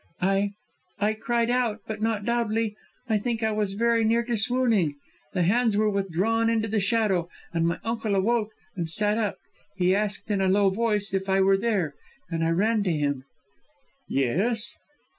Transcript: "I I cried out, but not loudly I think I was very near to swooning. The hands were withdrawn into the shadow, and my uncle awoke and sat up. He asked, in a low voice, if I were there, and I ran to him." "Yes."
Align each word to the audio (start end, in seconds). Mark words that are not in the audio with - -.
"I 0.23 0.53
I 0.99 1.13
cried 1.13 1.51
out, 1.51 1.81
but 1.85 2.01
not 2.01 2.25
loudly 2.25 2.75
I 3.07 3.19
think 3.19 3.43
I 3.43 3.51
was 3.51 3.73
very 3.73 4.03
near 4.03 4.23
to 4.23 4.35
swooning. 4.35 4.95
The 5.33 5.43
hands 5.43 5.77
were 5.77 5.91
withdrawn 5.91 6.49
into 6.49 6.67
the 6.67 6.79
shadow, 6.79 7.29
and 7.53 7.67
my 7.67 7.77
uncle 7.83 8.15
awoke 8.15 8.49
and 8.75 8.89
sat 8.89 9.19
up. 9.19 9.37
He 9.75 9.93
asked, 9.93 10.31
in 10.31 10.41
a 10.41 10.47
low 10.47 10.71
voice, 10.71 11.13
if 11.13 11.29
I 11.29 11.41
were 11.41 11.55
there, 11.57 11.93
and 12.31 12.43
I 12.43 12.49
ran 12.49 12.81
to 12.85 12.91
him." 12.91 13.25
"Yes." 14.09 14.75